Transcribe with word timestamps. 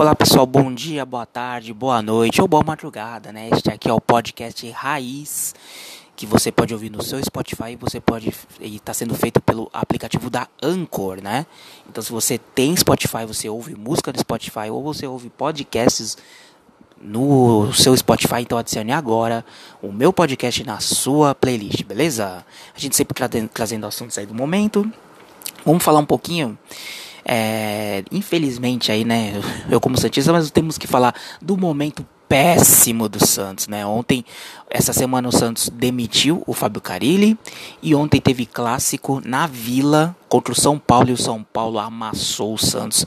Olá 0.00 0.14
pessoal, 0.14 0.46
bom 0.46 0.72
dia, 0.72 1.04
boa 1.04 1.26
tarde, 1.26 1.74
boa 1.74 2.00
noite 2.00 2.40
ou 2.40 2.48
boa 2.48 2.64
madrugada, 2.64 3.30
né? 3.34 3.50
Este 3.52 3.70
aqui 3.70 3.86
é 3.86 3.92
o 3.92 4.00
podcast 4.00 4.66
Raiz 4.70 5.54
que 6.16 6.24
você 6.24 6.50
pode 6.50 6.72
ouvir 6.72 6.88
no 6.88 7.02
seu 7.02 7.22
Spotify, 7.22 7.76
você 7.78 8.00
pode 8.00 8.32
e 8.62 8.76
está 8.76 8.94
sendo 8.94 9.14
feito 9.14 9.42
pelo 9.42 9.68
aplicativo 9.74 10.30
da 10.30 10.48
Anchor, 10.62 11.20
né? 11.20 11.44
Então 11.86 12.02
se 12.02 12.10
você 12.10 12.38
tem 12.38 12.74
Spotify, 12.74 13.26
você 13.26 13.50
ouve 13.50 13.74
música 13.74 14.10
no 14.10 14.18
Spotify 14.18 14.70
ou 14.70 14.82
você 14.82 15.06
ouve 15.06 15.28
podcasts 15.28 16.16
no 16.98 17.70
seu 17.74 17.94
Spotify, 17.94 18.40
então 18.40 18.56
adicione 18.56 18.92
agora 18.92 19.44
o 19.82 19.92
meu 19.92 20.14
podcast 20.14 20.64
na 20.64 20.80
sua 20.80 21.34
playlist, 21.34 21.84
beleza? 21.84 22.42
A 22.74 22.80
gente 22.80 22.96
sempre 22.96 23.14
trazendo 23.52 23.86
assuntos 23.86 24.16
aí 24.16 24.24
do 24.24 24.34
momento. 24.34 24.90
Vamos 25.62 25.84
falar 25.84 25.98
um 25.98 26.06
pouquinho 26.06 26.58
é, 27.24 28.02
infelizmente 28.10 28.90
aí, 28.90 29.04
né, 29.04 29.32
eu 29.70 29.80
como 29.80 29.98
Santista, 29.98 30.32
mas 30.32 30.50
temos 30.50 30.78
que 30.78 30.86
falar 30.86 31.14
do 31.40 31.56
momento 31.56 32.06
péssimo 32.28 33.08
do 33.08 33.26
Santos, 33.26 33.66
né? 33.66 33.84
Ontem, 33.84 34.24
essa 34.70 34.92
semana 34.92 35.28
o 35.28 35.32
Santos 35.32 35.68
demitiu 35.68 36.44
o 36.46 36.54
Fábio 36.54 36.80
Carilli 36.80 37.36
e 37.82 37.92
ontem 37.92 38.20
teve 38.20 38.46
clássico 38.46 39.20
na 39.24 39.48
Vila 39.48 40.14
contra 40.28 40.52
o 40.52 40.56
São 40.56 40.78
Paulo 40.78 41.10
e 41.10 41.12
o 41.12 41.16
São 41.16 41.42
Paulo 41.42 41.80
amassou 41.80 42.54
o 42.54 42.58
Santos 42.58 43.04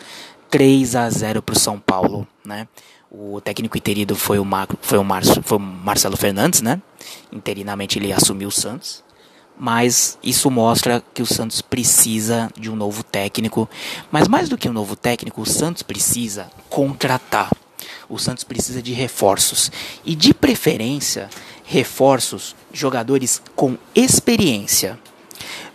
3 0.50 0.98
a 0.98 1.10
0 1.10 1.42
para 1.42 1.54
o 1.54 1.60
São 1.60 1.80
Paulo, 1.80 2.28
né? 2.46 2.68
O 3.10 3.40
técnico 3.40 3.78
interido 3.78 4.14
foi 4.14 4.40
o, 4.40 4.46
Mar, 4.46 4.68
foi, 4.82 4.98
o 4.98 5.06
Mar, 5.06 5.24
foi 5.24 5.58
o 5.58 5.62
Marcelo 5.62 6.18
Fernandes, 6.18 6.62
né? 6.62 6.82
Interinamente 7.32 7.98
ele 7.98 8.12
assumiu 8.12 8.50
o 8.50 8.52
Santos 8.52 9.04
mas 9.58 10.18
isso 10.24 10.50
mostra 10.50 11.04
que 11.14 11.22
o 11.22 11.26
Santos 11.26 11.62
precisa 11.62 12.50
de 12.58 12.70
um 12.70 12.76
novo 12.76 13.04
técnico. 13.04 13.70
Mas 14.12 14.28
mais 14.28 14.50
do 14.50 14.58
que 14.58 14.70
um 14.70 14.74
novo 14.74 14.96
técnico, 14.96 15.42
o 15.42 15.46
Santos 15.46 15.84
precisa 15.84 16.50
contratar. 16.70 17.52
O 18.10 18.18
Santos 18.18 18.44
precisa 18.44 18.82
de 18.82 18.94
reforços 18.94 19.72
e, 20.06 20.16
de 20.16 20.34
preferência, 20.34 21.30
reforços, 21.64 22.56
jogadores 22.72 23.42
com 23.56 23.78
experiência. 23.96 25.00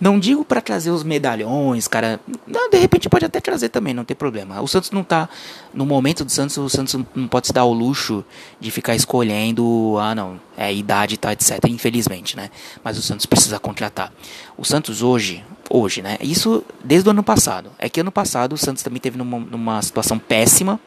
Não 0.01 0.19
digo 0.19 0.45
para 0.45 0.61
trazer 0.61 0.91
os 0.91 1.03
medalhões, 1.03 1.89
cara. 1.89 2.21
Não, 2.51 2.71
de 2.71 2.79
repente 2.79 3.09
pode 3.09 3.25
até 3.25 3.41
trazer 3.41 3.69
também, 3.69 3.93
não 3.93 4.05
tem 4.05 4.17
problema. 4.17 4.61
O 4.61 4.67
Santos 4.67 4.91
não 4.91 5.05
tá. 5.05 5.29
No 5.75 5.85
momento 5.85 6.25
do 6.25 6.31
Santos, 6.31 6.57
o 6.57 6.69
Santos 6.69 6.97
não 7.15 7.29
pode 7.29 7.49
se 7.49 7.53
dar 7.53 7.65
o 7.65 7.73
luxo 7.73 8.25
de 8.59 8.71
ficar 8.71 8.95
escolhendo. 8.95 9.97
Ah, 10.01 10.15
não. 10.15 10.41
É 10.57 10.73
idade 10.73 11.15
e 11.15 11.17
tá, 11.19 11.33
etc. 11.33 11.59
Infelizmente, 11.69 12.37
né? 12.37 12.51
Mas 12.83 12.97
o 12.97 13.03
Santos 13.03 13.27
precisa 13.27 13.59
contratar. 13.59 14.13
O 14.57 14.65
Santos 14.65 15.03
hoje. 15.03 15.45
Hoje, 15.71 16.01
né? 16.01 16.17
Isso 16.21 16.65
desde 16.83 17.09
o 17.09 17.11
ano 17.11 17.23
passado. 17.23 17.71
É 17.79 17.89
que 17.89 18.01
ano 18.01 18.11
passado 18.11 18.55
o 18.55 18.59
Santos 18.59 18.83
também 18.83 19.01
teve 19.01 19.19
numa, 19.19 19.39
numa 19.39 19.83
situação 19.83 20.19
péssima. 20.19 20.81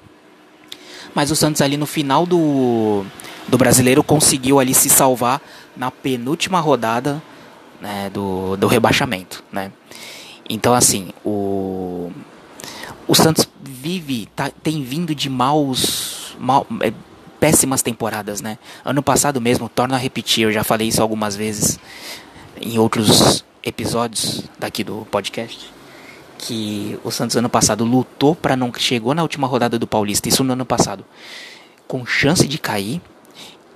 Mas 1.13 1.29
o 1.29 1.35
Santos 1.35 1.61
ali 1.61 1.77
no 1.77 1.85
final 1.85 2.25
do, 2.25 3.05
do 3.47 3.57
brasileiro 3.57 4.03
conseguiu 4.03 4.59
ali 4.59 4.73
se 4.73 4.89
salvar 4.89 5.41
na 5.75 5.91
penúltima 5.91 6.59
rodada 6.59 7.21
né, 7.81 8.09
do, 8.13 8.55
do 8.55 8.67
rebaixamento, 8.67 9.43
né? 9.51 9.71
Então 10.51 10.73
assim, 10.73 11.13
o 11.23 12.11
o 13.07 13.15
Santos 13.15 13.47
vive, 13.61 14.27
tá, 14.35 14.51
tem 14.63 14.83
vindo 14.83 15.15
de 15.15 15.29
maus, 15.29 16.35
mal, 16.39 16.67
é, 16.81 16.93
péssimas 17.39 17.81
temporadas, 17.81 18.41
né? 18.41 18.57
Ano 18.85 19.01
passado 19.01 19.39
mesmo, 19.41 19.69
torna 19.69 19.95
a 19.95 19.99
repetir, 19.99 20.43
eu 20.43 20.51
já 20.51 20.63
falei 20.63 20.89
isso 20.89 21.01
algumas 21.01 21.35
vezes 21.35 21.79
em 22.61 22.77
outros 22.77 23.45
episódios 23.63 24.43
daqui 24.59 24.83
do 24.83 25.07
podcast, 25.09 25.71
que 26.37 26.99
o 27.03 27.11
Santos 27.11 27.37
ano 27.37 27.49
passado 27.49 27.85
lutou 27.85 28.35
para 28.35 28.55
não 28.55 28.73
chegou 28.73 29.13
na 29.13 29.21
última 29.21 29.47
rodada 29.47 29.79
do 29.79 29.87
Paulista, 29.87 30.27
isso 30.27 30.43
no 30.43 30.53
ano 30.53 30.65
passado, 30.65 31.05
com 31.87 32.05
chance 32.05 32.45
de 32.45 32.57
cair 32.57 33.01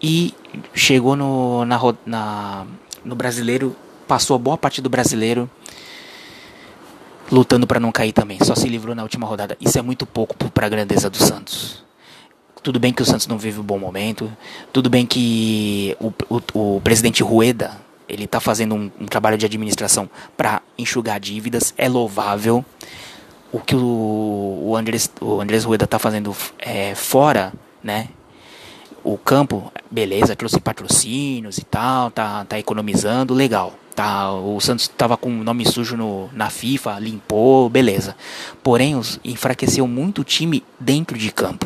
e 0.01 0.33
chegou 0.73 1.15
no 1.15 1.63
na, 1.63 1.79
na 2.05 2.65
no 3.03 3.15
Brasileiro 3.15 3.75
passou 4.07 4.37
boa 4.37 4.57
parte 4.57 4.81
do 4.81 4.89
brasileiro 4.89 5.49
lutando 7.31 7.67
para 7.67 7.79
não 7.79 7.91
cair 7.91 8.11
também. 8.11 8.37
Só 8.43 8.55
se 8.55 8.67
livrou 8.67 8.95
na 8.95 9.03
última 9.03 9.25
rodada. 9.25 9.57
Isso 9.59 9.77
é 9.77 9.81
muito 9.81 10.05
pouco 10.05 10.35
para 10.51 10.65
a 10.65 10.69
grandeza 10.69 11.09
do 11.09 11.17
Santos. 11.17 11.83
Tudo 12.61 12.79
bem 12.79 12.91
que 12.91 13.01
o 13.01 13.05
Santos 13.05 13.27
não 13.27 13.37
vive 13.37 13.59
um 13.59 13.63
bom 13.63 13.77
momento. 13.77 14.31
Tudo 14.73 14.89
bem 14.89 15.05
que 15.05 15.95
o, 15.99 16.11
o, 16.29 16.75
o 16.77 16.81
presidente 16.81 17.21
Rueda 17.21 17.85
ele 18.07 18.25
está 18.25 18.39
fazendo 18.39 18.75
um, 18.75 18.91
um, 18.99 19.05
trabalho 19.05 19.37
de 19.37 19.45
administração 19.45 20.09
para 20.37 20.61
enxugar 20.77 21.19
dívidas. 21.19 21.73
É 21.77 21.89
louvável. 21.89 22.63
O 23.51 23.59
que 23.59 23.75
o, 23.75 24.61
o 24.63 24.75
Andrés, 24.75 25.09
o 25.21 25.67
Rueda 25.67 25.85
está 25.85 25.97
fazendo 25.97 26.35
é, 26.59 26.93
fora, 26.95 27.53
né? 27.83 28.09
O 29.03 29.17
campo, 29.17 29.71
beleza, 29.89 30.35
trouxe 30.35 30.59
patrocínios 30.59 31.59
e 31.59 31.63
tal, 31.63 32.09
tá, 32.09 32.43
tá 32.45 32.57
economizando, 32.57 33.33
legal. 33.33 33.73
Tá, 33.95 34.33
o 34.33 34.59
Santos 34.59 34.85
estava 34.85 35.15
com 35.15 35.29
nome 35.29 35.65
sujo 35.65 35.95
no, 35.95 36.29
na 36.33 36.49
FIFA, 36.49 36.99
limpou, 36.99 37.69
beleza. 37.69 38.13
Porém, 38.61 38.97
os, 38.97 39.21
enfraqueceu 39.23 39.87
muito 39.87 40.19
o 40.19 40.23
time 40.25 40.61
dentro 40.77 41.17
de 41.17 41.31
campo, 41.31 41.65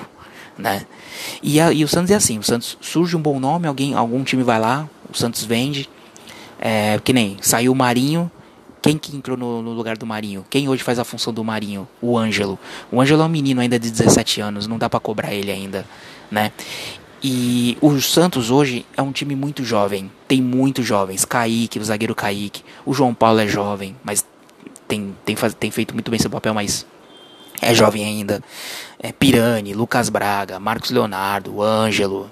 né? 0.56 0.86
E, 1.42 1.60
a, 1.60 1.74
e 1.74 1.84
o 1.84 1.88
Santos 1.88 2.12
é 2.12 2.16
assim, 2.16 2.38
o 2.38 2.44
Santos 2.44 2.78
surge 2.82 3.18
um 3.18 3.22
bom 3.22 3.40
nome, 3.40 3.68
alguém, 3.68 3.96
algum 3.96 4.24
time 4.24 4.44
vai 4.44 4.60
lá, 4.60 4.88
o 5.12 5.18
Santos 5.18 5.44
vende, 5.44 5.90
é, 6.60 7.00
que 7.04 7.12
nem 7.12 7.38
saiu 7.42 7.72
o 7.72 7.76
Marinho, 7.76 8.32
quem 8.82 8.98
que 8.98 9.16
entrou 9.16 9.36
no, 9.36 9.62
no, 9.62 9.72
lugar 9.72 9.98
do 9.98 10.06
Marinho? 10.06 10.46
Quem 10.50 10.70
hoje 10.70 10.84
faz 10.84 11.00
a 11.00 11.04
função 11.04 11.34
do 11.34 11.44
Marinho? 11.44 11.88
O 12.02 12.18
Ângelo. 12.18 12.58
O 12.92 13.02
Ângelo 13.02 13.24
é 13.24 13.26
um 13.26 13.30
menino 13.30 13.60
ainda 13.60 13.78
de 13.78 13.90
17 13.90 14.40
anos, 14.40 14.68
não 14.68 14.78
dá 14.78 14.90
para 14.90 15.00
cobrar 15.00 15.34
ele 15.34 15.52
ainda, 15.52 15.86
né? 16.32 16.52
E 17.22 17.78
o 17.82 18.00
Santos 18.00 18.50
hoje 18.50 18.86
é 18.96 19.02
um 19.02 19.12
time 19.12 19.36
muito 19.36 19.64
jovem. 19.64 20.12
Tem 20.28 20.42
muitos 20.42 20.86
jovens. 20.86 21.26
Kaique, 21.26 21.80
o 21.80 21.84
zagueiro 21.84 22.16
Kaique. 22.16 22.64
O 22.86 22.94
João 22.94 23.14
Paulo 23.14 23.40
é 23.40 23.48
jovem, 23.48 23.96
mas 24.04 24.26
tem, 24.88 25.16
tem, 25.26 25.36
tem 25.36 25.72
feito 25.72 25.94
muito 25.94 26.10
bem 26.10 26.20
seu 26.20 26.30
papel, 26.30 26.54
mas 26.54 26.86
é 27.62 27.74
jovem 27.74 28.06
ainda. 28.06 28.42
É 28.98 29.12
Pirani, 29.12 29.74
Lucas 29.74 30.10
Braga, 30.10 30.60
Marcos 30.60 30.92
Leonardo, 30.92 31.62
Ângelo. 31.62 32.32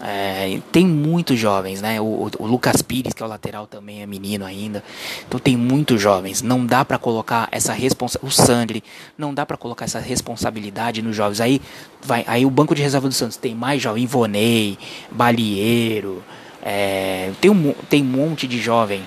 É, 0.00 0.60
tem 0.70 0.86
muitos 0.86 1.38
jovens, 1.38 1.80
né? 1.80 2.00
O, 2.00 2.30
o, 2.38 2.46
Lucas 2.46 2.82
Pires, 2.82 3.14
que 3.14 3.22
é 3.22 3.26
o 3.26 3.28
lateral, 3.28 3.66
também 3.66 4.02
é 4.02 4.06
menino 4.06 4.44
ainda. 4.44 4.84
Então 5.26 5.40
tem 5.40 5.56
muitos 5.56 6.00
jovens. 6.00 6.42
Não 6.42 6.66
dá 6.66 6.84
para 6.84 6.98
colocar 6.98 7.48
essa 7.50 7.72
responsabilidade. 7.72 8.26
O 8.26 8.30
Sandri, 8.30 8.84
não 9.16 9.32
dá 9.32 9.46
para 9.46 9.56
colocar 9.56 9.86
essa 9.86 9.98
responsabilidade 9.98 11.00
nos 11.00 11.16
jovens. 11.16 11.40
Aí, 11.40 11.62
vai, 12.02 12.24
aí 12.26 12.44
o 12.44 12.50
banco 12.50 12.74
de 12.74 12.82
reserva 12.82 13.08
do 13.08 13.14
Santos 13.14 13.36
tem 13.36 13.54
mais 13.54 13.80
jovens, 13.80 14.02
Ivonei, 14.02 14.78
Balieiro. 15.10 16.22
É, 16.62 17.30
tem, 17.40 17.50
um, 17.50 17.72
tem 17.88 18.02
um 18.02 18.06
monte 18.06 18.46
de 18.46 18.60
jovem. 18.60 19.02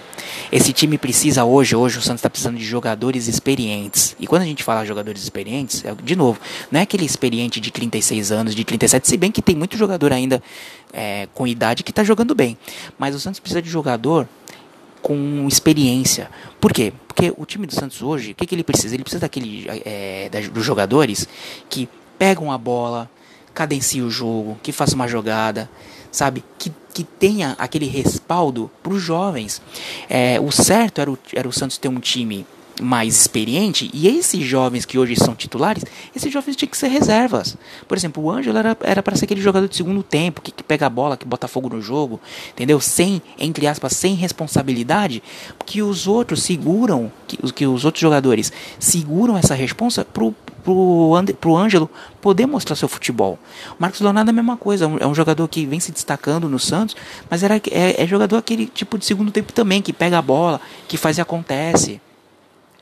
Esse 0.52 0.74
time 0.74 0.98
precisa 0.98 1.44
hoje, 1.44 1.76
hoje 1.76 2.00
o 2.00 2.02
Santos 2.02 2.20
está 2.20 2.30
precisando 2.30 2.58
de 2.58 2.66
jogadores 2.66 3.28
experientes. 3.28 4.16
E 4.20 4.26
quando 4.26 4.42
a 4.42 4.46
gente 4.46 4.64
fala 4.64 4.84
jogadores 4.84 5.22
experientes, 5.22 5.86
é, 5.86 5.94
de 5.94 6.16
novo, 6.16 6.40
não 6.72 6.80
é 6.80 6.84
aquele 6.84 7.06
experiente 7.06 7.60
de 7.60 7.70
36 7.70 8.32
anos, 8.32 8.56
de 8.56 8.64
37, 8.64 9.08
se 9.08 9.16
bem 9.16 9.32
que 9.32 9.44
tem 9.44 9.56
muito 9.56 9.78
jogador 9.78 10.12
ainda 10.12 10.42
é, 10.92 11.28
com 11.36 11.46
idade 11.46 11.84
que 11.84 11.92
está 11.92 12.04
jogando 12.04 12.34
bem. 12.34 12.58
Mas 12.98 13.14
o 13.14 13.20
Santos 13.20 13.40
precisa 13.40 13.62
de 13.62 13.70
jogador 13.70 14.28
com 15.04 15.48
experiência. 15.48 16.32
Por 16.60 16.74
quê? 16.74 16.94
Porque 17.08 17.32
o 17.38 17.46
time 17.46 17.68
do 17.68 17.76
Santos 17.76 18.02
hoje, 18.02 18.32
o 18.32 18.36
que, 18.36 18.48
que 18.48 18.56
ele 18.56 18.64
precisa? 18.64 18.96
Ele 18.96 19.04
precisa 19.04 19.22
daquele, 19.22 19.68
é, 19.86 20.30
dos 20.52 20.66
jogadores 20.66 21.28
que 21.70 21.88
pegam 22.18 22.52
a 22.52 22.58
bola, 22.58 23.10
cadenciam 23.54 24.08
o 24.08 24.12
jogo, 24.12 24.58
que 24.64 24.72
façam 24.72 24.96
uma 24.96 25.08
jogada, 25.08 25.70
sabe? 26.12 26.44
Que, 26.58 26.72
que 26.94 27.04
tenha 27.04 27.56
aquele 27.58 27.88
respaldo 27.88 28.70
para 28.82 28.94
os 28.94 29.02
jovens. 29.02 29.62
É, 30.10 30.40
o 30.40 30.52
certo 30.52 31.02
era 31.02 31.12
o, 31.12 31.18
era 31.34 31.48
o 31.48 31.52
Santos 31.54 31.78
ter 31.78 31.88
um 31.88 32.00
time 32.00 32.46
mais 32.80 33.16
experiente 33.16 33.90
e 33.94 34.08
esses 34.08 34.44
jovens 34.46 34.86
que 34.86 34.98
hoje 34.98 35.16
são 35.16 35.36
titulares, 35.36 35.84
esses 36.16 36.32
jovens 36.32 36.56
tinham 36.56 36.70
que 36.70 36.78
ser 36.78 36.88
reservas. 36.88 37.58
Por 37.88 37.98
exemplo, 37.98 38.24
o 38.24 38.32
Ângelo 38.32 38.58
era 38.82 39.04
para 39.04 39.16
ser 39.16 39.26
aquele 39.26 39.42
jogador 39.42 39.68
de 39.68 39.76
segundo 39.76 40.04
tempo, 40.04 40.42
que, 40.42 40.52
que, 40.52 40.64
pega 40.64 40.86
a 40.86 40.90
bola, 40.90 41.18
que 41.18 41.26
bota 41.26 41.48
fogo 41.48 41.70
no 41.70 41.82
jogo, 41.82 42.20
entendeu? 42.52 42.80
Sem, 42.80 43.22
entre 43.38 43.68
aspas, 43.68 43.94
sem 43.94 44.16
responsabilidade, 44.16 45.22
que 45.66 45.82
os 45.82 46.08
outros 46.08 46.44
seguram, 46.44 47.12
que, 47.28 47.38
que 47.54 47.68
os 47.68 47.86
outros 47.86 48.02
jogadores 48.02 48.52
seguram 48.80 49.38
essa 49.38 49.54
responsa 49.54 50.06
pro, 50.06 50.34
pro, 50.64 51.12
pro 51.40 51.58
Ângelo 51.58 51.90
poder 52.22 52.46
mostrar 52.46 52.76
seu 52.76 52.88
futebol. 52.88 53.40
O 53.72 53.76
Marcos 53.80 54.02
Leonardo 54.02 54.30
é 54.30 54.34
a 54.34 54.36
mesma 54.36 54.58
coisa, 54.58 54.86
é 55.00 55.08
um 55.08 55.16
jogador 55.16 55.48
que 55.48 55.66
vem 55.66 55.80
se 55.80 55.92
destacando 55.92 56.50
no 56.50 56.60
Santos, 56.60 56.96
mas 57.30 57.44
era, 57.44 57.58
é, 57.72 58.04
é 58.04 58.08
jogador 58.08 58.38
aquele 58.38 58.66
tipo 58.68 58.98
de 58.98 59.06
segundo 59.06 59.32
tempo 59.32 59.54
também, 59.54 59.82
que 59.82 59.94
pega 59.94 60.18
a 60.18 60.22
bola, 60.22 60.60
que 60.88 60.98
faz 60.98 61.18
e 61.18 61.22
acontece. 61.22 62.02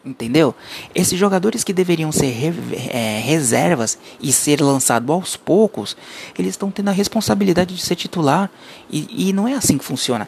Entendeu? 0.07 0.55
Esses 0.95 1.19
jogadores 1.19 1.65
que 1.65 1.73
deveriam 1.73 2.11
ser 2.13 2.31
re, 2.31 2.53
é, 2.89 3.19
reservas 3.19 3.97
e 4.21 4.31
ser 4.31 4.61
lançados 4.61 5.09
aos 5.09 5.35
poucos, 5.35 5.97
eles 6.39 6.51
estão 6.51 6.71
tendo 6.71 6.87
a 6.87 6.93
responsabilidade 6.93 7.75
de 7.75 7.81
ser 7.81 7.95
titular. 7.95 8.49
E, 8.89 9.29
e 9.29 9.33
não 9.33 9.47
é 9.47 9.53
assim 9.53 9.77
que 9.77 9.83
funciona. 9.83 10.27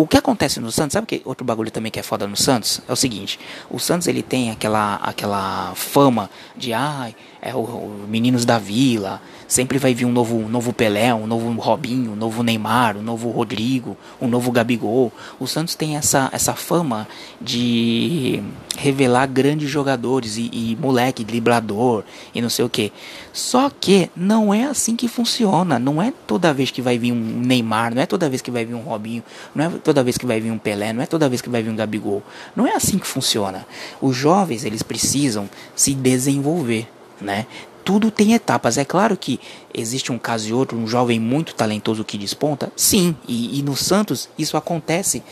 O 0.00 0.06
que 0.06 0.16
acontece 0.16 0.60
no 0.60 0.72
Santos, 0.72 0.94
sabe 0.94 1.06
que 1.06 1.20
outro 1.26 1.44
bagulho 1.44 1.70
também 1.70 1.92
que 1.92 2.00
é 2.00 2.02
foda 2.02 2.26
no 2.26 2.34
Santos? 2.34 2.80
É 2.88 2.92
o 2.92 2.96
seguinte, 2.96 3.38
o 3.68 3.78
Santos 3.78 4.08
ele 4.08 4.22
tem 4.22 4.50
aquela, 4.50 4.94
aquela 4.94 5.74
fama 5.74 6.30
de 6.56 6.72
ah, 6.72 7.12
é 7.42 7.54
o, 7.54 7.58
o 7.58 8.06
Meninos 8.08 8.46
da 8.46 8.58
Vila, 8.58 9.20
sempre 9.48 9.78
vai 9.78 9.92
vir 9.92 10.04
um 10.04 10.12
novo, 10.12 10.36
um 10.36 10.48
novo 10.48 10.72
Pelé, 10.72 11.12
um 11.12 11.26
novo 11.26 11.50
Robinho, 11.60 12.12
um 12.12 12.16
novo 12.16 12.42
Neymar, 12.42 12.96
um 12.96 13.02
novo 13.02 13.30
Rodrigo, 13.30 13.96
um 14.20 14.28
novo 14.28 14.52
Gabigol. 14.52 15.12
O 15.38 15.46
Santos 15.46 15.74
tem 15.74 15.96
essa, 15.96 16.28
essa 16.32 16.54
fama 16.54 17.08
de 17.40 18.42
revelar 18.76 19.26
grandes 19.26 19.68
jogadores 19.68 20.36
e, 20.36 20.50
e 20.52 20.78
moleque, 20.80 21.24
driblador 21.24 22.04
e 22.34 22.40
não 22.40 22.48
sei 22.48 22.64
o 22.64 22.68
que. 22.68 22.92
Só 23.32 23.70
que 23.70 24.10
não 24.14 24.52
é 24.54 24.64
assim 24.64 24.94
que 24.94 25.08
funciona. 25.08 25.78
Não 25.78 26.00
é 26.00 26.12
toda 26.26 26.54
vez 26.54 26.70
que 26.70 26.80
vai 26.80 26.98
vir 26.98 27.12
um 27.12 27.16
Neymar, 27.16 27.94
não 27.94 28.02
é 28.02 28.06
toda 28.06 28.28
vez 28.28 28.40
que 28.40 28.50
vai 28.50 28.64
vir 28.64 28.74
um 28.74 28.82
Robinho, 28.82 29.24
não 29.54 29.64
é 29.64 29.68
toda 29.90 30.04
vez 30.04 30.16
que 30.16 30.26
vai 30.26 30.40
vir 30.40 30.52
um 30.52 30.58
Pelé, 30.58 30.92
não 30.92 31.02
é 31.02 31.06
toda 31.06 31.28
vez 31.28 31.40
que 31.42 31.48
vai 31.48 31.62
vir 31.62 31.70
um 31.70 31.76
Gabigol. 31.76 32.22
Não 32.54 32.64
é 32.66 32.74
assim 32.76 32.98
que 32.98 33.06
funciona. 33.06 33.66
Os 34.00 34.14
jovens, 34.16 34.64
eles 34.64 34.82
precisam 34.82 35.50
se 35.74 35.94
desenvolver 35.94 36.86
né? 37.20 37.46
Tudo 37.84 38.10
tem 38.10 38.34
etapas. 38.34 38.78
É 38.78 38.84
claro 38.84 39.16
que 39.16 39.40
existe 39.72 40.12
um 40.12 40.18
caso 40.18 40.48
e 40.48 40.52
outro, 40.52 40.76
um 40.76 40.86
jovem 40.86 41.18
muito 41.18 41.54
talentoso 41.54 42.04
que 42.04 42.18
desponta, 42.18 42.72
sim, 42.76 43.16
e, 43.26 43.58
e 43.58 43.62
no 43.62 43.76
Santos 43.76 44.28
isso 44.38 44.56
acontece. 44.56 45.22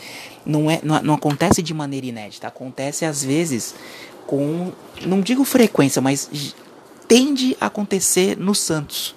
Não, 0.45 0.69
é, 0.69 0.79
não, 0.83 1.01
não 1.01 1.13
acontece 1.13 1.61
de 1.61 1.73
maneira 1.73 2.05
inédita, 2.05 2.47
acontece 2.47 3.05
às 3.05 3.23
vezes 3.23 3.75
com, 4.25 4.71
não 5.05 5.21
digo 5.21 5.43
frequência, 5.43 6.01
mas 6.01 6.29
tende 7.07 7.55
a 7.59 7.67
acontecer 7.67 8.37
no 8.37 8.55
Santos, 8.55 9.15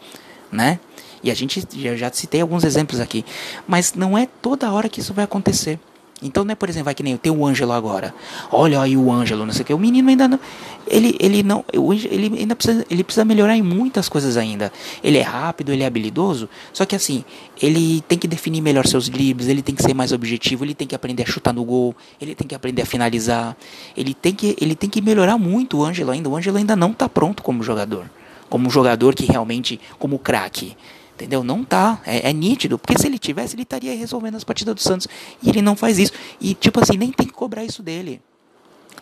né? 0.51 0.79
E 1.23 1.31
a 1.31 1.35
gente 1.35 1.67
já, 1.77 1.97
já 1.97 2.11
citei 2.13 2.41
alguns 2.41 2.65
exemplos 2.65 3.01
aqui, 3.01 3.25
mas 3.67 3.95
não 3.95 4.17
é 4.17 4.27
toda 4.41 4.73
hora 4.73 4.89
que 4.89 5.01
isso 5.01 5.15
vai 5.15 5.25
acontecer. 5.25 5.79
Então 6.23 6.45
não 6.45 6.53
é, 6.53 6.55
por 6.55 6.69
exemplo, 6.69 6.85
vai 6.85 6.95
que 6.95 7.03
nem 7.03 7.17
tem 7.17 7.33
o 7.33 7.45
Ângelo 7.45 7.73
agora. 7.73 8.15
Olha 8.51 8.81
aí 8.81 8.97
o 8.97 9.11
Ângelo, 9.11 9.45
não 9.45 9.53
sei 9.53 9.63
o 9.63 9.65
que. 9.65 9.75
O 9.75 9.79
menino 9.79 10.09
ainda 10.09 10.29
não. 10.29 10.39
Ele, 10.87 11.17
ele 11.19 11.43
não. 11.43 11.65
Ele 11.73 12.39
ainda 12.39 12.55
precisa, 12.55 12.87
ele 12.89 13.03
precisa 13.03 13.25
melhorar 13.25 13.57
em 13.57 13.63
muitas 13.63 14.09
coisas 14.09 14.37
ainda. 14.37 14.73
Ele 15.03 15.19
é 15.19 15.23
rápido, 15.23 15.73
ele 15.73 15.83
é 15.83 15.87
habilidoso. 15.87 16.49
Só 16.73 16.87
que 16.87 16.95
assim, 16.95 17.25
ele 17.61 18.01
tem 18.03 18.17
que 18.17 18.29
definir 18.29 18.61
melhor 18.61 18.87
seus 18.87 19.09
dribles, 19.09 19.49
ele 19.49 19.63
tem 19.63 19.75
que 19.75 19.83
ser 19.83 19.95
mais 19.95 20.13
objetivo, 20.13 20.65
ele 20.65 20.75
tem 20.75 20.87
que 20.87 20.95
aprender 20.95 21.25
a 21.25 21.27
chutar 21.27 21.53
no 21.53 21.65
gol, 21.65 21.95
ele 22.21 22.35
tem 22.37 22.47
que 22.47 22.55
aprender 22.55 22.83
a 22.83 22.87
finalizar. 22.87 23.57
Ele 23.97 24.15
tem 24.15 24.33
que, 24.33 24.57
ele 24.61 24.77
tem 24.77 24.89
que 24.89 25.01
melhorar 25.01 25.37
muito 25.37 25.79
o 25.79 25.85
Ângelo 25.85 26.13
ainda. 26.13 26.29
O 26.29 26.37
Ângelo 26.37 26.57
ainda 26.57 26.77
não 26.77 26.93
está 26.93 27.09
pronto 27.09 27.43
como 27.43 27.65
jogador. 27.65 28.09
Como 28.49 28.69
um 28.69 28.71
jogador 28.71 29.15
que 29.15 29.27
realmente. 29.27 29.81
como 29.99 30.19
craque. 30.19 30.77
Entendeu? 31.15 31.45
Não 31.45 31.63
tá. 31.63 32.01
É, 32.05 32.31
é, 32.31 32.33
nítido. 32.33 32.79
Porque 32.79 33.01
se 33.01 33.07
ele 33.07 33.19
tivesse, 33.19 33.55
ele 33.55 33.63
estaria 33.63 33.95
resolvendo 33.97 34.37
as 34.37 34.45
partidas 34.45 34.75
do 34.75 34.81
Santos. 34.81 35.07
E 35.43 35.49
ele 35.49 35.63
não 35.63 35.77
faz 35.77 35.99
isso. 35.99 36.13
E, 36.41 36.55
tipo 36.55 36.81
assim, 36.81 36.97
nem 36.97 37.13
tem 37.13 37.27
que 37.27 37.33
cobrar 37.33 37.65
isso 37.65 37.83
dele. 37.83 38.21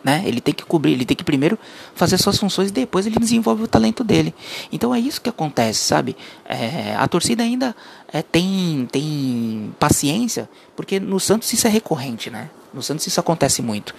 Né? 0.02 0.22
Ele 0.24 0.40
tem 0.40 0.54
que 0.54 0.64
cobrir, 0.64 0.92
ele 0.92 1.04
tem 1.04 1.16
que 1.16 1.22
primeiro 1.22 1.58
fazer 1.94 2.16
suas 2.16 2.38
funções 2.38 2.70
e 2.70 2.72
depois 2.72 3.06
ele 3.06 3.18
desenvolve 3.18 3.64
o 3.64 3.68
talento 3.68 4.02
dele. 4.02 4.34
Então 4.72 4.94
é 4.94 4.98
isso 4.98 5.20
que 5.20 5.28
acontece, 5.28 5.80
sabe? 5.80 6.16
É, 6.46 6.94
a 6.96 7.06
torcida 7.06 7.42
ainda 7.42 7.76
é, 8.10 8.22
tem, 8.22 8.88
tem 8.90 9.74
paciência, 9.78 10.48
porque 10.74 10.98
no 10.98 11.20
Santos 11.20 11.52
isso 11.52 11.66
é 11.66 11.70
recorrente, 11.70 12.30
né? 12.30 12.48
No 12.72 12.82
Santos 12.82 13.06
isso 13.06 13.20
acontece 13.20 13.60
muito. 13.60 13.94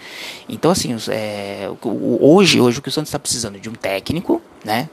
Então, 0.50 0.72
assim, 0.72 0.96
é, 1.10 1.70
hoje, 1.84 2.60
hoje 2.60 2.80
o 2.80 2.82
que 2.82 2.90
o 2.90 2.92
Santos 2.92 3.10
está 3.10 3.20
precisando 3.20 3.60
de 3.60 3.70
um 3.70 3.74
técnico, 3.74 4.42
né? 4.66 4.90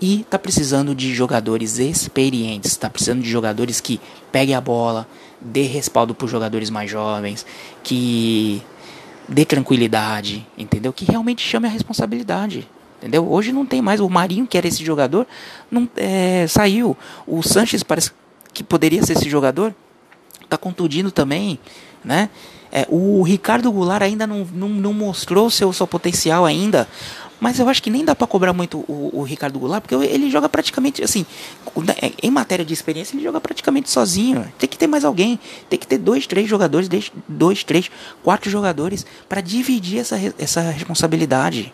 E 0.00 0.22
está 0.22 0.38
precisando 0.38 0.94
de 0.94 1.14
jogadores 1.14 1.78
experientes, 1.78 2.72
está 2.72 2.88
precisando 2.88 3.22
de 3.22 3.30
jogadores 3.30 3.80
que 3.80 4.00
peguem 4.32 4.54
a 4.54 4.60
bola, 4.60 5.06
dê 5.40 5.62
respaldo 5.62 6.14
para 6.14 6.26
jogadores 6.26 6.70
mais 6.70 6.90
jovens, 6.90 7.44
que 7.82 8.62
dê 9.28 9.44
tranquilidade, 9.44 10.46
entendeu? 10.56 10.92
Que 10.92 11.04
realmente 11.04 11.42
chame 11.42 11.66
a 11.66 11.70
responsabilidade. 11.70 12.66
Entendeu? 12.98 13.30
Hoje 13.30 13.50
não 13.50 13.64
tem 13.64 13.80
mais. 13.80 13.98
O 13.98 14.08
Marinho, 14.10 14.46
que 14.46 14.58
era 14.58 14.68
esse 14.68 14.84
jogador, 14.84 15.26
não 15.70 15.88
é, 15.96 16.46
saiu. 16.46 16.96
O 17.26 17.42
Sanches 17.42 17.82
parece 17.82 18.10
que 18.52 18.62
poderia 18.62 19.02
ser 19.02 19.14
esse 19.14 19.28
jogador. 19.28 19.74
Tá 20.50 20.58
contundindo 20.58 21.10
também, 21.10 21.58
né? 22.04 22.28
É, 22.72 22.86
o 22.90 23.22
Ricardo 23.22 23.72
Goulart 23.72 24.02
ainda 24.02 24.26
não, 24.26 24.46
não, 24.52 24.68
não 24.68 24.92
mostrou 24.92 25.50
seu, 25.50 25.72
seu 25.72 25.86
potencial 25.86 26.44
ainda. 26.44 26.86
Mas 27.40 27.58
eu 27.58 27.68
acho 27.68 27.82
que 27.82 27.88
nem 27.88 28.04
dá 28.04 28.14
para 28.14 28.26
cobrar 28.26 28.52
muito 28.52 28.78
o, 28.86 29.10
o, 29.14 29.22
Ricardo 29.22 29.58
Goulart, 29.58 29.82
porque 29.82 29.94
ele 29.94 30.30
joga 30.30 30.48
praticamente 30.48 31.02
assim, 31.02 31.24
em 32.22 32.30
matéria 32.30 32.64
de 32.64 32.74
experiência, 32.74 33.16
ele 33.16 33.22
joga 33.22 33.40
praticamente 33.40 33.88
sozinho. 33.88 34.52
Tem 34.58 34.68
que 34.68 34.76
ter 34.76 34.86
mais 34.86 35.04
alguém, 35.04 35.40
tem 35.68 35.78
que 35.78 35.86
ter 35.86 35.96
dois, 35.96 36.26
três 36.26 36.48
jogadores, 36.48 36.88
dois, 37.26 37.64
três, 37.64 37.90
quatro 38.22 38.50
jogadores 38.50 39.06
para 39.28 39.40
dividir 39.40 40.00
essa, 40.00 40.16
essa 40.38 40.60
responsabilidade, 40.70 41.72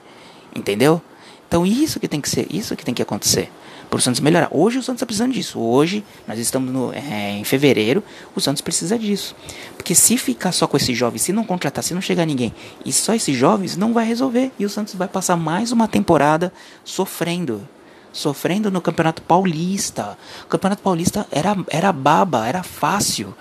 entendeu? 0.54 1.02
Então 1.48 1.64
isso 1.64 2.00
que 2.00 2.08
tem 2.08 2.20
que 2.20 2.28
ser, 2.28 2.46
isso 2.50 2.74
que 2.76 2.84
tem 2.84 2.94
que 2.94 3.02
acontecer 3.02 3.50
para 3.88 3.98
o 3.98 4.00
Santos 4.00 4.20
melhorar. 4.20 4.48
Hoje 4.50 4.78
o 4.78 4.82
Santos 4.82 4.98
está 4.98 5.06
precisando 5.06 5.32
disso. 5.32 5.58
Hoje, 5.58 6.04
nós 6.26 6.38
estamos 6.38 6.72
no, 6.72 6.92
é, 6.92 7.32
em 7.38 7.44
fevereiro, 7.44 8.02
o 8.34 8.40
Santos 8.40 8.60
precisa 8.60 8.98
disso. 8.98 9.34
Porque 9.76 9.94
se 9.94 10.16
ficar 10.18 10.52
só 10.52 10.66
com 10.66 10.76
esses 10.76 10.96
jovens, 10.96 11.22
se 11.22 11.32
não 11.32 11.44
contratar, 11.44 11.82
se 11.82 11.94
não 11.94 12.00
chegar 12.00 12.26
ninguém, 12.26 12.54
e 12.84 12.92
só 12.92 13.14
esses 13.14 13.36
jovens, 13.36 13.76
não 13.76 13.92
vai 13.92 14.06
resolver. 14.06 14.50
E 14.58 14.64
o 14.64 14.70
Santos 14.70 14.94
vai 14.94 15.08
passar 15.08 15.36
mais 15.36 15.72
uma 15.72 15.88
temporada 15.88 16.52
sofrendo. 16.84 17.66
Sofrendo 18.12 18.70
no 18.70 18.80
Campeonato 18.80 19.20
Paulista. 19.22 20.16
O 20.44 20.46
Campeonato 20.46 20.82
Paulista 20.82 21.26
era, 21.30 21.56
era 21.68 21.92
baba, 21.92 22.46
era 22.46 22.62
fácil. 22.62 23.34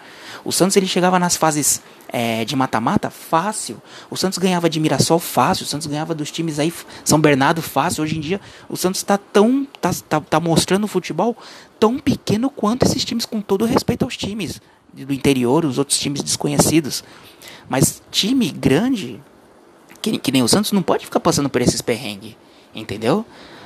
O 0.43 0.51
Santos 0.51 0.75
ele 0.75 0.87
chegava 0.87 1.19
nas 1.19 1.35
fases 1.35 1.81
é, 2.09 2.45
de 2.45 2.55
mata-mata 2.55 3.09
fácil. 3.09 3.81
O 4.09 4.15
Santos 4.15 4.37
ganhava 4.37 4.69
de 4.69 4.79
Mirassol 4.79 5.19
fácil. 5.19 5.63
O 5.63 5.67
Santos 5.67 5.87
ganhava 5.87 6.13
dos 6.13 6.31
times 6.31 6.59
aí 6.59 6.73
São 7.03 7.19
Bernardo 7.19 7.61
fácil. 7.61 8.03
Hoje 8.03 8.17
em 8.17 8.21
dia 8.21 8.41
o 8.69 8.75
Santos 8.75 8.99
está 8.99 9.17
tão 9.17 9.67
tá, 9.81 9.91
tá, 10.07 10.19
tá 10.19 10.39
mostrando 10.39 10.87
futebol 10.87 11.35
tão 11.79 11.99
pequeno 11.99 12.49
quanto 12.49 12.85
esses 12.85 13.03
times 13.03 13.25
com 13.25 13.41
todo 13.41 13.65
respeito 13.65 14.03
aos 14.03 14.15
times 14.15 14.61
do 14.93 15.13
interior, 15.13 15.65
os 15.65 15.77
outros 15.77 15.99
times 15.99 16.21
desconhecidos. 16.21 17.03
Mas 17.67 18.01
time 18.11 18.49
grande, 18.51 19.19
que, 20.01 20.17
que 20.17 20.31
nem 20.31 20.43
o 20.43 20.47
Santos, 20.47 20.71
não 20.71 20.81
pode 20.81 21.05
ficar 21.05 21.19
passando 21.19 21.49
por 21.49 21.61
esses 21.61 21.81
perrengues, 21.81 22.35
entendeu? 22.73 23.25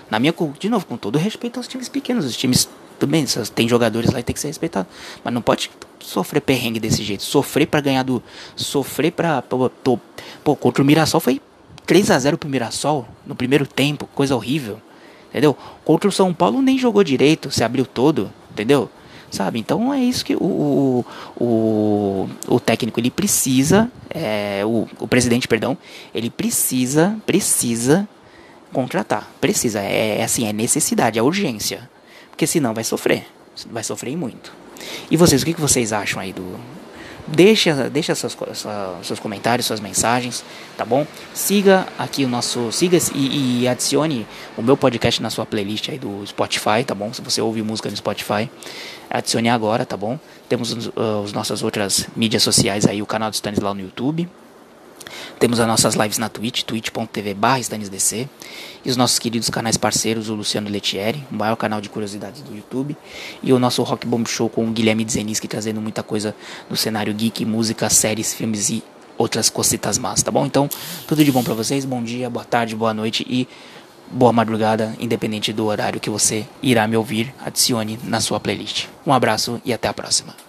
Na 0.09 0.17
minha, 0.17 0.33
de 0.57 0.69
novo, 0.69 0.85
com 0.85 0.97
todo 0.97 1.19
respeito 1.19 1.57
aos 1.57 1.67
times 1.67 1.87
pequenos, 1.87 2.25
os 2.25 2.35
times 2.35 2.67
tudo 2.99 3.11
bem, 3.11 3.25
tem 3.55 3.67
jogadores 3.67 4.11
lá 4.11 4.19
e 4.19 4.23
tem 4.23 4.33
que 4.33 4.39
ser 4.41 4.47
respeitado. 4.47 4.87
Mas 5.23 5.33
não 5.33 5.41
pode 5.41 5.71
sofrer 5.99 6.41
perrengue 6.41 6.79
desse 6.79 7.03
jeito. 7.03 7.23
Sofrer 7.23 7.67
para 7.67 7.81
ganhar 7.81 8.03
do. 8.03 8.21
Sofrer 8.55 9.11
pra. 9.11 9.41
Pô, 9.41 9.69
pô, 9.69 9.99
pô, 10.43 10.55
contra 10.55 10.81
o 10.81 10.85
Mirassol 10.85 11.19
foi 11.19 11.41
3 11.85 12.11
a 12.11 12.19
0 12.19 12.37
pro 12.37 12.49
Mirassol 12.49 13.07
no 13.25 13.35
primeiro 13.35 13.65
tempo, 13.65 14.07
coisa 14.13 14.35
horrível. 14.35 14.79
Entendeu? 15.29 15.55
Contra 15.85 16.09
o 16.09 16.11
São 16.11 16.33
Paulo 16.33 16.61
nem 16.61 16.77
jogou 16.77 17.03
direito, 17.03 17.51
se 17.51 17.63
abriu 17.63 17.85
todo, 17.85 18.31
entendeu? 18.51 18.89
Sabe? 19.31 19.59
Então 19.59 19.93
é 19.93 19.99
isso 19.99 20.25
que 20.25 20.35
o, 20.35 21.05
o, 21.39 22.27
o 22.47 22.59
técnico 22.59 22.99
ele 22.99 23.11
precisa, 23.11 23.91
é, 24.09 24.63
o, 24.65 24.87
o 24.99 25.07
presidente, 25.07 25.47
perdão, 25.47 25.77
ele 26.15 26.31
precisa, 26.31 27.15
precisa 27.27 28.09
contratar. 28.73 29.31
Precisa, 29.39 29.81
é, 29.81 30.19
é 30.19 30.23
assim, 30.23 30.47
é 30.47 30.53
necessidade, 30.53 31.19
é 31.19 31.21
urgência. 31.21 31.87
Porque 32.31 32.47
senão 32.47 32.73
vai 32.73 32.83
sofrer. 32.83 33.27
Vai 33.69 33.83
sofrer 33.83 34.15
muito. 34.15 34.51
E 35.09 35.17
vocês, 35.17 35.41
o 35.41 35.45
que, 35.45 35.53
vocês 35.53 35.93
acham 35.93 36.21
aí 36.21 36.33
do. 36.33 36.59
Deixa, 37.27 37.89
deixa 37.91 38.15
seus, 38.15 38.35
seus 39.03 39.19
comentários, 39.19 39.67
suas 39.67 39.79
mensagens, 39.79 40.43
tá 40.75 40.83
bom? 40.83 41.05
Siga 41.31 41.87
aqui 41.97 42.25
o 42.25 42.27
nosso. 42.27 42.71
Siga 42.71 42.97
e, 43.13 43.61
e 43.61 43.67
adicione 43.67 44.25
o 44.57 44.63
meu 44.63 44.75
podcast 44.75 45.21
na 45.21 45.29
sua 45.29 45.45
playlist 45.45 45.89
aí 45.89 45.99
do 45.99 46.25
Spotify, 46.25 46.83
tá 46.85 46.95
bom? 46.95 47.13
Se 47.13 47.21
você 47.21 47.39
ouve 47.39 47.61
música 47.61 47.89
no 47.89 47.95
Spotify, 47.95 48.49
adicione 49.09 49.47
agora, 49.47 49.85
tá 49.85 49.95
bom? 49.95 50.17
Temos 50.47 50.87
uh, 50.87 51.23
as 51.23 51.31
nossas 51.31 51.61
outras 51.61 52.07
mídias 52.15 52.41
sociais 52.41 52.87
aí, 52.87 52.99
o 52.99 53.05
canal 53.05 53.29
do 53.29 53.35
Stanislau 53.35 53.75
no 53.75 53.81
YouTube, 53.81 54.27
temos 55.39 55.59
as 55.59 55.67
nossas 55.67 55.95
lives 55.95 56.17
na 56.17 56.29
Twitch, 56.29 56.63
twitch.tv 56.63 57.35
stanisdc. 57.61 58.29
E 58.83 58.89
os 58.89 58.95
nossos 58.95 59.19
queridos 59.19 59.49
canais 59.49 59.77
parceiros, 59.77 60.29
o 60.29 60.35
Luciano 60.35 60.69
Letieri, 60.69 61.25
o 61.31 61.35
maior 61.35 61.55
canal 61.55 61.81
de 61.81 61.89
curiosidades 61.89 62.41
do 62.41 62.55
YouTube. 62.55 62.95
E 63.43 63.51
o 63.51 63.59
nosso 63.59 63.83
Rock 63.83 64.07
Bomb 64.07 64.27
Show 64.27 64.49
com 64.49 64.65
o 64.65 64.71
Guilherme 64.71 65.05
Zeniski, 65.09 65.47
trazendo 65.47 65.81
muita 65.81 66.01
coisa 66.01 66.35
do 66.69 66.77
cenário 66.77 67.13
geek, 67.13 67.45
música, 67.45 67.89
séries, 67.89 68.33
filmes 68.33 68.69
e 68.69 68.83
outras 69.17 69.49
cositas 69.49 69.97
más, 69.97 70.23
tá 70.23 70.31
bom? 70.31 70.45
Então, 70.45 70.69
tudo 71.05 71.23
de 71.23 71.31
bom 71.31 71.43
para 71.43 71.53
vocês. 71.53 71.83
Bom 71.83 72.01
dia, 72.01 72.29
boa 72.29 72.45
tarde, 72.45 72.73
boa 72.73 72.93
noite 72.93 73.25
e 73.29 73.47
boa 74.09 74.31
madrugada, 74.31 74.95
independente 74.99 75.51
do 75.51 75.65
horário 75.65 75.99
que 75.99 76.09
você 76.09 76.45
irá 76.63 76.87
me 76.87 76.95
ouvir. 76.95 77.33
Adicione 77.45 77.99
na 78.03 78.21
sua 78.21 78.39
playlist. 78.39 78.87
Um 79.05 79.13
abraço 79.13 79.61
e 79.65 79.73
até 79.73 79.89
a 79.89 79.93
próxima. 79.93 80.48